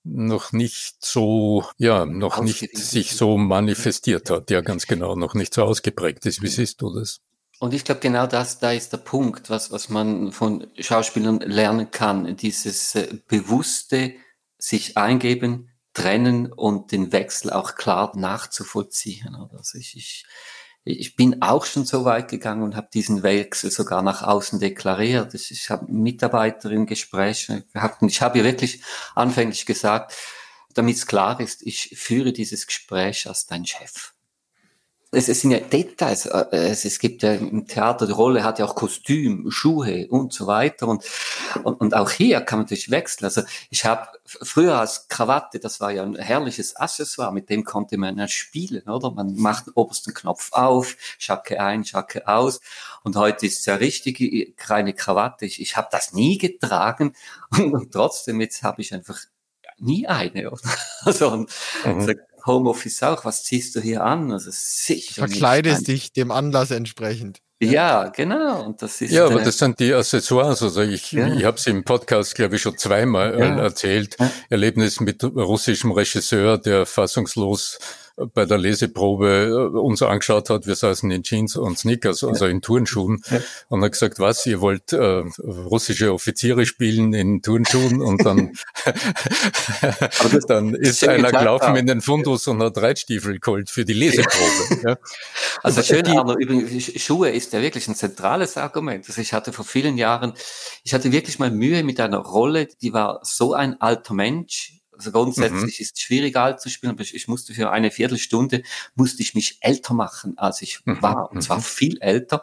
[0.03, 4.49] noch nicht so, ja, noch nicht sich so manifestiert hat.
[4.49, 6.41] Ja, ganz genau, noch nicht so ausgeprägt ist.
[6.41, 7.19] Wie siehst du das?
[7.59, 11.89] Und ich glaube, genau das, da ist der Punkt, was, was man von Schauspielern lernen
[11.89, 12.35] kann.
[12.37, 14.13] Dieses äh, bewusste
[14.59, 19.35] sich eingeben, trennen und den Wechsel auch klar nachzuvollziehen.
[19.35, 20.25] Also ich, ich,
[20.83, 25.33] ich bin auch schon so weit gegangen und habe diesen Wechsel sogar nach außen deklariert.
[25.33, 28.83] Ich habe Mitarbeiterin Gespräche gehabt und ich habe ihr wirklich
[29.15, 30.13] anfänglich gesagt,
[30.75, 34.13] damit es klar ist, ich führe dieses Gespräch als dein Chef
[35.11, 36.25] es, es sind ja Details.
[36.25, 40.33] Äh, es, es gibt ja im Theater, die Rolle hat ja auch Kostüm, Schuhe und
[40.33, 40.87] so weiter.
[40.87, 41.03] Und,
[41.63, 43.25] und, und auch hier kann man natürlich wechseln.
[43.25, 47.97] Also ich habe früher als Krawatte, das war ja ein herrliches Accessoire, mit dem konnte
[47.97, 49.11] man ja spielen, oder?
[49.11, 52.59] Man macht den obersten Knopf auf, Schacke ein, Schacke aus.
[53.03, 55.45] Und heute ist es ja richtig, keine Krawatte.
[55.45, 57.13] Ich, ich habe das nie getragen
[57.51, 59.19] und, und trotzdem jetzt habe ich einfach
[59.79, 60.51] nie eine.
[60.51, 60.61] Oder?
[61.05, 61.49] Also, und
[61.85, 62.15] mhm.
[62.47, 64.31] Homeoffice auch, was ziehst du hier an?
[64.31, 65.27] Also sicher.
[65.27, 67.41] Verkleidest dich dem Anlass entsprechend.
[67.59, 68.63] Ja, genau.
[68.65, 70.61] Und das ist ja, aber das sind die Accessoires.
[70.61, 71.33] Also ich, ja.
[71.33, 73.57] ich habe es im Podcast, glaube ich, schon zweimal ja.
[73.57, 74.15] erzählt.
[74.19, 74.31] Ja.
[74.49, 77.79] Erlebnis mit russischem Regisseur, der fassungslos
[78.33, 82.61] bei der Leseprobe äh, uns angeschaut hat, wir saßen in Jeans und Sneakers, also in
[82.61, 83.39] Turnschuhen, ja.
[83.69, 88.53] und hat gesagt, was, ihr wollt äh, russische Offiziere spielen in Turnschuhen und dann,
[90.47, 94.81] dann ist einer gelaufen in den Fundus und hat Reitstiefel geholt für die Leseprobe.
[94.87, 94.97] ja.
[95.61, 99.05] Also schön, die, aber übrigens, Schuhe ist ja wirklich ein zentrales Argument.
[99.07, 100.33] Also ich hatte vor vielen Jahren,
[100.83, 105.11] ich hatte wirklich mal Mühe mit einer Rolle, die war so ein alter Mensch, also
[105.11, 105.83] grundsätzlich mhm.
[105.83, 108.63] ist es schwierig alt zu spielen, aber ich, ich, musste für eine Viertelstunde,
[108.95, 111.01] musste ich mich älter machen, als ich mhm.
[111.01, 111.61] war, und zwar mhm.
[111.61, 112.41] viel älter.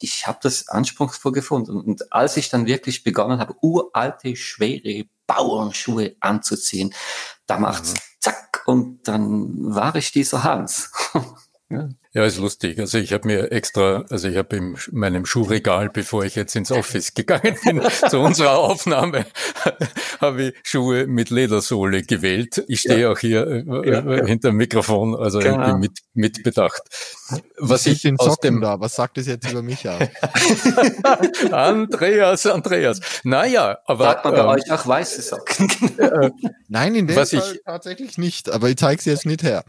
[0.00, 1.76] Ich habe das anspruchsvoll gefunden.
[1.76, 6.94] Und als ich dann wirklich begonnen habe, uralte, schwere Bauernschuhe anzuziehen,
[7.46, 7.98] da macht's mhm.
[8.18, 10.90] zack und dann war ich dieser Hans.
[11.68, 11.88] ja.
[12.12, 12.80] Ja, ist lustig.
[12.80, 16.72] Also ich habe mir extra, also ich habe in meinem Schuhregal, bevor ich jetzt ins
[16.72, 19.26] Office gegangen bin, zu unserer Aufnahme,
[20.20, 22.64] habe ich Schuhe mit Ledersohle gewählt.
[22.66, 23.12] Ich stehe ja.
[23.12, 24.24] auch hier äh, ja.
[24.26, 25.60] Hinter dem Mikrofon, also genau.
[25.60, 26.82] ich bin mit, mit bedacht.
[27.58, 30.00] Was ich in aus dem da, was sagt es jetzt über mich aus?
[31.52, 33.00] Andreas, Andreas.
[33.22, 35.70] Naja, aber sagt man bei ähm, euch auch weiße Socken?
[35.96, 36.30] Äh,
[36.66, 39.64] Nein, in dem Fall ich, tatsächlich nicht, aber ich zeige sie jetzt nicht her.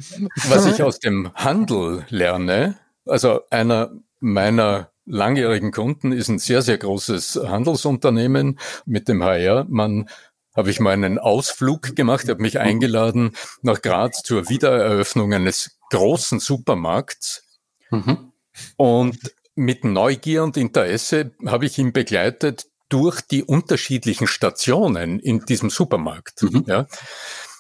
[0.50, 2.78] Was ich aus dem Handel lerne, gerne.
[3.06, 9.66] Also einer meiner langjährigen Kunden ist ein sehr, sehr großes Handelsunternehmen mit dem HR.
[9.68, 10.10] Man
[10.56, 16.40] habe ich mal einen Ausflug gemacht, habe mich eingeladen nach Graz zur Wiedereröffnung eines großen
[16.40, 17.44] Supermarkts.
[17.90, 18.32] Mhm.
[18.78, 19.18] Und
[19.56, 26.44] mit Neugier und Interesse habe ich ihn begleitet durch die unterschiedlichen Stationen in diesem Supermarkt,
[26.44, 26.66] mhm.
[26.68, 26.88] ja,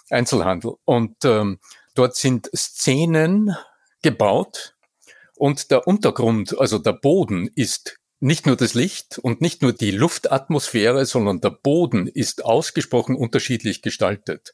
[0.09, 0.73] Einzelhandel.
[0.83, 1.59] Und ähm,
[1.95, 3.55] dort sind Szenen
[4.01, 4.75] gebaut
[5.35, 9.91] und der Untergrund, also der Boden ist nicht nur das Licht und nicht nur die
[9.91, 14.53] Luftatmosphäre, sondern der Boden ist ausgesprochen unterschiedlich gestaltet.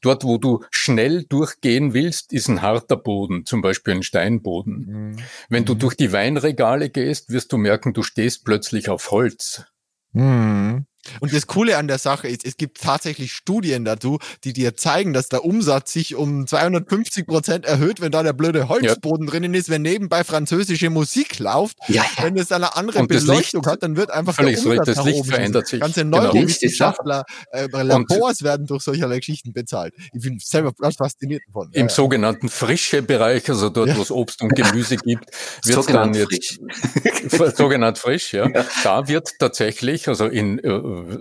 [0.00, 4.74] Dort, wo du schnell durchgehen willst, ist ein harter Boden, zum Beispiel ein Steinboden.
[4.74, 5.16] Mhm.
[5.48, 5.78] Wenn du mhm.
[5.80, 9.64] durch die Weinregale gehst, wirst du merken, du stehst plötzlich auf Holz.
[10.12, 10.86] Mhm.
[11.20, 15.12] Und das Coole an der Sache ist, es gibt tatsächlich Studien dazu, die dir zeigen,
[15.12, 19.30] dass der Umsatz sich um 250 Prozent erhöht, wenn da der blöde Holzboden ja.
[19.30, 21.76] drinnen ist, wenn nebenbei französische Musik läuft.
[21.88, 22.24] Ja, ja.
[22.24, 25.26] Wenn es eine andere und Beleuchtung Licht, hat, dann wird einfach der Umsatz das Licht
[25.26, 25.80] verändert sich.
[25.80, 26.22] Ganze genau.
[26.22, 29.94] Neurowissenschaftler, äh, Labors werden durch solche Geschichten bezahlt.
[30.12, 31.70] Ich bin selber fasziniert davon.
[31.72, 35.26] Im ja, sogenannten frische Bereich, also dort, wo es Obst und Gemüse gibt,
[35.64, 37.54] wird es dann jetzt frisch.
[37.56, 38.48] sogenannt frisch, ja.
[38.82, 40.68] Da wird tatsächlich, also in äh,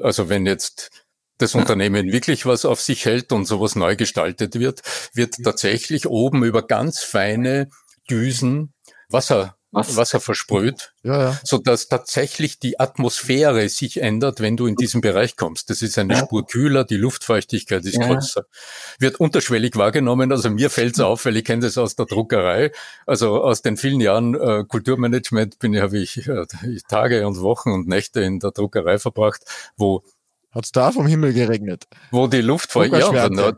[0.02, 1.06] also wenn jetzt
[1.38, 4.82] das Unternehmen wirklich was auf sich hält und sowas neu gestaltet wird,
[5.14, 7.70] wird tatsächlich oben über ganz feine
[8.10, 8.74] Düsen
[9.10, 9.96] Wasser was?
[9.96, 11.40] Wasser versprüht, ja, ja.
[11.44, 15.70] so dass tatsächlich die Atmosphäre sich ändert, wenn du in diesen Bereich kommst.
[15.70, 16.20] Das ist eine ja.
[16.20, 18.08] Spur kühler, die Luftfeuchtigkeit ist ja.
[18.08, 18.46] größer.
[19.00, 20.32] Wird unterschwellig wahrgenommen.
[20.32, 22.72] Also mir fällt es auf, weil ich kenne das aus der Druckerei.
[23.06, 26.46] Also aus den vielen Jahren äh, Kulturmanagement bin ich, habe ich äh,
[26.88, 29.42] Tage und Wochen und Nächte in der Druckerei verbracht,
[29.78, 30.04] wo
[30.56, 31.84] Hat's da vom Himmel geregnet?
[32.12, 33.52] Wo die Luftfeuchtigkeit, ja,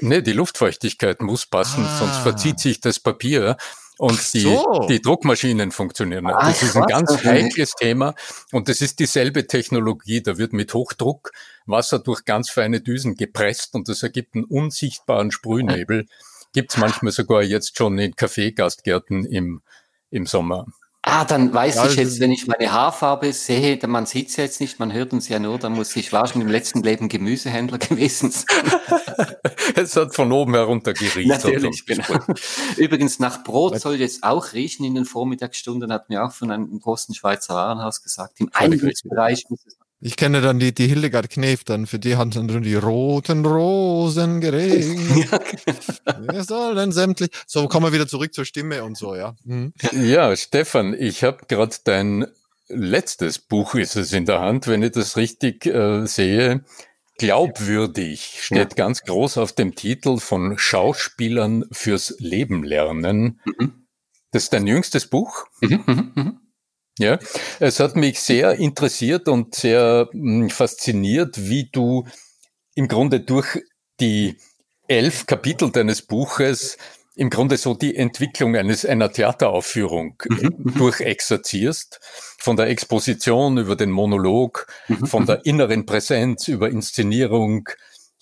[0.00, 1.98] nee, die Luftfeuchtigkeit muss passen, ah.
[1.98, 3.58] sonst verzieht sich das Papier
[4.02, 4.80] und so.
[4.88, 6.26] die, die Druckmaschinen funktionieren.
[6.26, 8.16] Ah, das ist ein ganz heikles Thema
[8.50, 10.20] und das ist dieselbe Technologie.
[10.20, 11.30] Da wird mit Hochdruck
[11.66, 16.06] Wasser durch ganz feine Düsen gepresst und das ergibt einen unsichtbaren Sprühnebel.
[16.52, 19.62] Gibt's manchmal sogar jetzt schon in Kaffeegastgärten im,
[20.10, 20.66] im Sommer.
[21.04, 24.60] Ah, dann weiß ja, ich jetzt, wenn ich meine Haarfarbe sehe, man sieht es jetzt
[24.60, 28.30] nicht, man hört uns ja nur, dann muss ich wahrscheinlich im letzten Leben Gemüsehändler gewesen
[28.30, 28.46] sein.
[29.74, 31.26] es hat von oben herunter geriecht.
[31.26, 32.04] Natürlich, genau.
[32.76, 36.78] Übrigens, nach Brot soll jetzt auch riechen in den Vormittagsstunden, hat mir auch von einem
[36.78, 38.38] großen Schweizer Warenhaus gesagt.
[38.38, 42.32] Im Eingangsbereich muss es ich kenne dann die, die Hildegard Knef, dann für die haben
[42.32, 45.30] dann die roten Rosen geregnet.
[45.30, 46.32] ja, genau.
[46.34, 47.30] Wir sollen sämtlich.
[47.46, 49.36] So, kommen wir wieder zurück zur Stimme und so, ja.
[49.44, 49.72] Mhm.
[49.92, 52.26] Ja, Stefan, ich habe gerade dein
[52.66, 56.64] letztes Buch ist es in der Hand, wenn ich das richtig äh, sehe.
[57.18, 58.84] Glaubwürdig steht ja.
[58.84, 63.40] ganz groß auf dem Titel von Schauspielern fürs Leben lernen.
[63.44, 63.86] Mhm.
[64.32, 65.46] Das ist dein jüngstes Buch.
[65.60, 66.32] Mhm, mh, mh.
[66.98, 67.18] Ja,
[67.58, 72.06] es hat mich sehr interessiert und sehr mh, hm, fasziniert, wie du
[72.74, 73.58] im Grunde durch
[74.00, 74.36] die
[74.88, 76.76] elf Kapitel deines Buches
[77.14, 80.54] im Grunde so die Entwicklung eines einer Theateraufführung mhm.
[80.58, 80.74] mhm.
[80.78, 82.00] durchexerzierst,
[82.38, 85.06] von der Exposition über den Monolog, mhm.
[85.06, 87.68] von der inneren Präsenz über Inszenierung,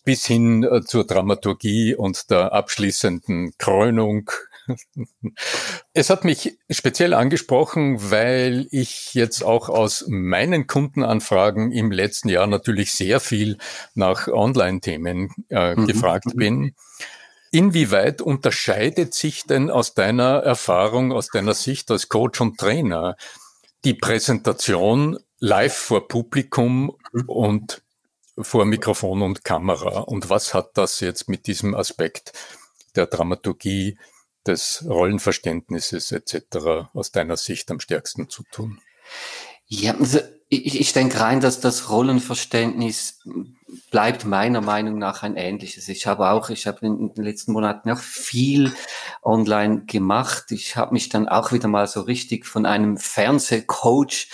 [0.05, 4.31] bis hin äh, zur Dramaturgie und der abschließenden Krönung.
[5.93, 12.47] Es hat mich speziell angesprochen, weil ich jetzt auch aus meinen Kundenanfragen im letzten Jahr
[12.47, 13.59] natürlich sehr viel
[13.95, 15.87] nach Online-Themen äh, mhm.
[15.87, 16.75] gefragt bin.
[17.51, 23.17] Inwieweit unterscheidet sich denn aus deiner Erfahrung, aus deiner Sicht als Coach und Trainer
[23.85, 27.29] die Präsentation live vor Publikum mhm.
[27.29, 27.83] und
[28.39, 30.01] vor Mikrofon und Kamera.
[30.01, 32.33] Und was hat das jetzt mit diesem Aspekt
[32.95, 33.99] der Dramaturgie,
[34.47, 36.89] des Rollenverständnisses etc.
[36.95, 38.81] aus deiner Sicht am stärksten zu tun?
[39.67, 43.21] Ja, also ich, ich denke rein, dass das Rollenverständnis
[43.91, 45.89] bleibt meiner Meinung nach ein ähnliches.
[45.89, 48.73] Ich habe auch, ich habe in den letzten Monaten auch viel
[49.23, 50.47] online gemacht.
[50.51, 54.29] Ich habe mich dann auch wieder mal so richtig von einem Fernsehcoach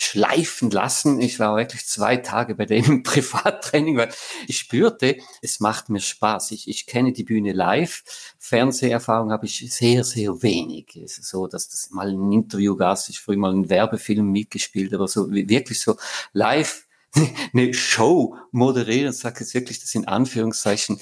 [0.00, 1.20] schleifen lassen.
[1.20, 4.10] Ich war wirklich zwei Tage bei dem im Privattraining, weil
[4.46, 6.52] ich spürte, es macht mir Spaß.
[6.52, 8.04] Ich, ich kenne die Bühne live.
[8.38, 10.96] Fernseherfahrung habe ich sehr, sehr wenig.
[10.96, 12.98] Es ist so, dass das mal ein Interview gab.
[13.08, 15.96] Ich früher mal einen Werbefilm mitgespielt, aber so wirklich so
[16.32, 16.86] live
[17.52, 20.98] eine Show moderieren, sage jetzt wirklich das in Anführungszeichen.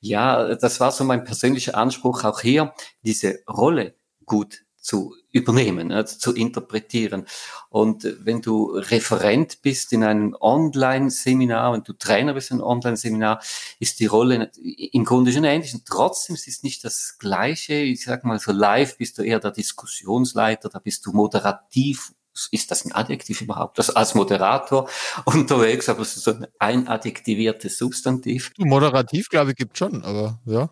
[0.00, 6.16] Ja, das war so mein persönlicher Anspruch auch hier, diese Rolle gut zu übernehmen, also
[6.16, 7.26] zu interpretieren.
[7.68, 13.42] Und wenn du Referent bist in einem Online-Seminar, wenn du Trainer bist in einem Online-Seminar,
[13.80, 15.74] ist die Rolle im Grunde schon ähnlich.
[15.74, 17.74] Und trotzdem ist es nicht das Gleiche.
[17.74, 22.12] Ich sag mal so live bist du eher der Diskussionsleiter, da bist du moderativ
[22.52, 23.80] ist das ein Adjektiv überhaupt?
[23.80, 24.88] Das als Moderator
[25.24, 28.52] unterwegs, aber es ist so ein adjektiviertes Substantiv.
[28.58, 30.70] Moderativ, glaube ich, gibt schon, aber ja.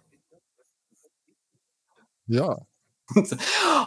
[2.28, 2.56] Ja.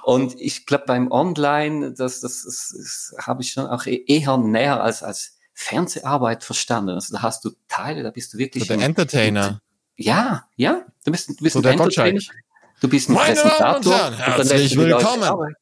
[0.03, 4.37] Und ich glaube, beim Online, das, das, das, das habe ich schon auch e-, eher
[4.37, 6.91] näher als, als Fernseharbeit verstanden.
[6.91, 8.63] Also da hast du Teile, da bist du wirklich.
[8.63, 9.61] So der ein, Entertainer.
[9.95, 10.85] Ja, ja.
[11.03, 12.13] Du bist, du bist so ein Entertainer.
[12.13, 12.45] Gottschalk.
[12.81, 14.07] Du bist ein Meine Präsentator.
[14.07, 15.55] Und, Herzlich und willkommen.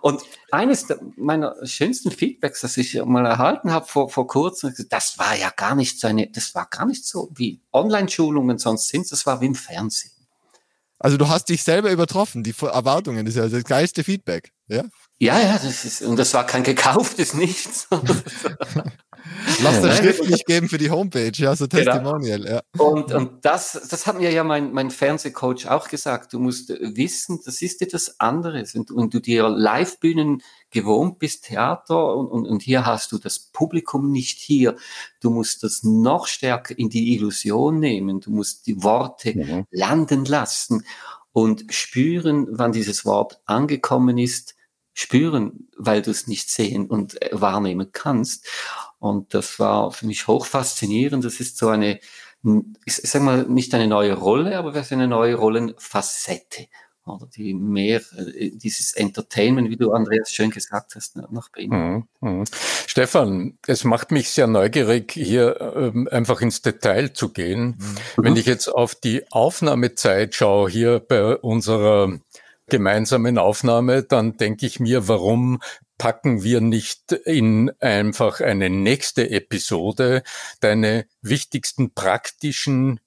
[0.00, 5.36] Und eines meiner schönsten Feedbacks, das ich mal erhalten habe vor, vor kurzem, das war
[5.36, 9.26] ja gar nicht so eine, das war gar nicht so wie Online-Schulungen sonst sind, das
[9.26, 10.10] war wie im Fernsehen.
[11.02, 14.84] Also du hast dich selber übertroffen, die Erwartungen, das ist ja das geilste Feedback, ja?
[15.18, 17.88] Ja, ja, das ist, und das war kein gekauftes Nichts.
[19.62, 21.84] Lass das schriftlich geben für die Homepage, ja, so genau.
[21.84, 22.50] Testimonial, genau.
[22.50, 22.60] ja.
[22.78, 26.32] Und, und das, das hat mir ja mein, mein Fernsehcoach auch gesagt.
[26.32, 28.74] Du musst wissen, das ist etwas anderes.
[28.74, 33.18] Wenn du, wenn du dir Live-Bühnen gewohnt bist, Theater, und, und, und hier hast du
[33.18, 34.76] das Publikum nicht hier.
[35.20, 38.20] Du musst das noch stärker in die Illusion nehmen.
[38.20, 39.66] Du musst die Worte mhm.
[39.70, 40.84] landen lassen
[41.32, 44.54] und spüren, wann dieses Wort angekommen ist,
[44.94, 48.46] spüren, weil du es nicht sehen und wahrnehmen kannst.
[48.98, 51.24] Und das war für mich hoch faszinierend.
[51.24, 52.00] Das ist so eine,
[52.84, 56.66] ich sag mal, nicht eine neue Rolle, aber es ist eine neue Rollenfacette.
[57.06, 62.08] Oder die mehr äh, dieses Entertainment, wie du Andreas schön gesagt hast, noch beinhaltet.
[62.20, 62.44] Mhm, mhm.
[62.86, 67.78] Stefan, es macht mich sehr neugierig, hier ähm, einfach ins Detail zu gehen.
[67.78, 67.96] Mhm.
[68.24, 72.18] Wenn ich jetzt auf die Aufnahmezeit schaue, hier bei unserer
[72.70, 75.60] gemeinsamen Aufnahme, dann denke ich mir, warum
[75.98, 80.22] packen wir nicht in einfach eine nächste Episode
[80.60, 83.00] deine wichtigsten praktischen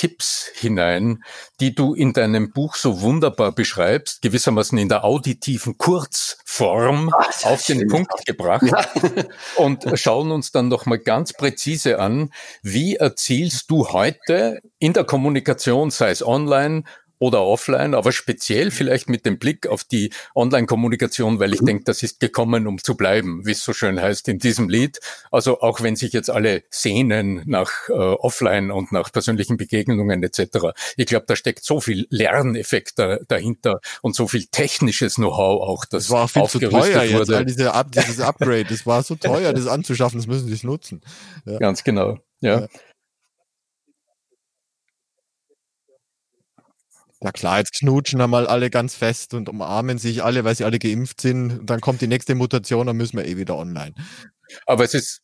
[0.00, 1.22] Tipps hinein,
[1.60, 7.66] die du in deinem Buch so wunderbar beschreibst, gewissermaßen in der auditiven Kurzform Ach, auf
[7.66, 8.86] den Punkt gebracht ja.
[9.56, 15.90] und schauen uns dann nochmal ganz präzise an, wie erzielst du heute in der Kommunikation,
[15.90, 16.84] sei es online
[17.20, 21.66] oder offline, aber speziell vielleicht mit dem Blick auf die Online-Kommunikation, weil ich mhm.
[21.66, 24.98] denke, das ist gekommen, um zu bleiben, wie es so schön heißt in diesem Lied.
[25.30, 30.68] Also auch wenn sich jetzt alle sehnen nach äh, Offline und nach persönlichen Begegnungen etc.
[30.96, 35.84] Ich glaube, da steckt so viel Lerneffekt da, dahinter und so viel technisches Know-how auch,
[35.84, 37.44] das, das war viel zu teuer jetzt, wurde.
[37.44, 41.02] Diese Up, dieses Upgrade, das war so teuer, das anzuschaffen, das müssen sie nutzen.
[41.44, 41.58] Ja.
[41.58, 42.60] Ganz genau, ja.
[42.60, 42.68] ja.
[47.22, 50.78] Ja klar, jetzt knutschen einmal alle ganz fest und umarmen sich alle, weil sie alle
[50.78, 51.60] geimpft sind.
[51.68, 53.92] Dann kommt die nächste Mutation, dann müssen wir eh wieder online.
[54.66, 55.22] Aber es ist,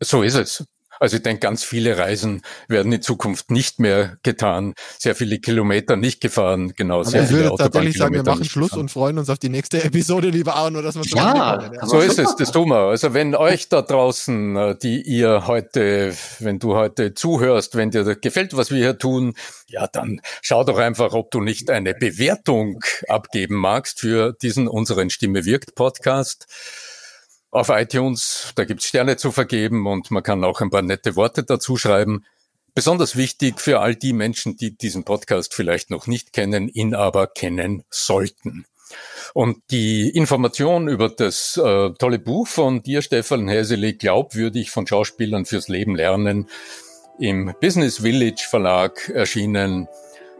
[0.00, 0.64] so ist es.
[1.00, 4.74] Also ich denke, ganz viele Reisen werden in Zukunft nicht mehr getan.
[4.98, 6.74] Sehr viele Kilometer nicht gefahren.
[6.76, 8.82] Genau, sehr ich würde tatsächlich sagen, wir machen Schluss gefahren.
[8.82, 12.18] und freuen uns auf die nächste Episode, lieber Arno, dass wir ja, ja, so ist
[12.18, 12.90] es, das tun wir.
[12.90, 18.04] Also wenn euch da draußen, äh, die ihr heute, wenn du heute zuhörst, wenn dir
[18.16, 19.32] gefällt, was wir hier tun,
[19.68, 25.08] ja, dann schau doch einfach, ob du nicht eine Bewertung abgeben magst für diesen unseren
[25.08, 26.46] Stimme wirkt Podcast.
[27.50, 28.52] Auf iTunes.
[28.54, 32.24] Da gibt's Sterne zu vergeben und man kann auch ein paar nette Worte dazu schreiben.
[32.74, 37.26] Besonders wichtig für all die Menschen, die diesen Podcast vielleicht noch nicht kennen, ihn aber
[37.26, 38.64] kennen sollten.
[39.34, 45.44] Und die Information über das äh, tolle Buch von dir, Stefan Häseli, glaubwürdig von Schauspielern
[45.44, 46.48] fürs Leben lernen,
[47.18, 49.88] im Business Village Verlag erschienen.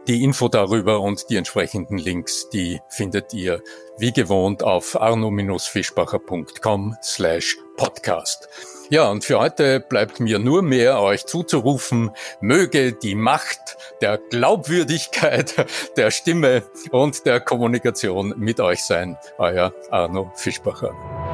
[0.07, 3.61] Die Info darüber und die entsprechenden Links, die findet ihr
[3.99, 8.49] wie gewohnt auf arno-fischbacher.com slash podcast.
[8.89, 15.65] Ja, und für heute bleibt mir nur mehr euch zuzurufen, möge die Macht der Glaubwürdigkeit,
[15.97, 19.17] der Stimme und der Kommunikation mit euch sein.
[19.37, 21.30] Euer Arno Fischbacher.